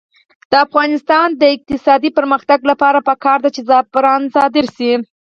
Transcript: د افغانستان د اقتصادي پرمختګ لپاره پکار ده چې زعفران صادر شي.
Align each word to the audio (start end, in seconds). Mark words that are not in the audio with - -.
د 0.51 0.53
افغانستان 0.65 1.27
د 1.41 1.43
اقتصادي 1.55 2.09
پرمختګ 2.17 2.59
لپاره 2.71 2.99
پکار 3.09 3.37
ده 3.43 3.49
چې 3.55 3.61
زعفران 3.69 4.21
صادر 4.35 4.65
شي. 4.75 4.91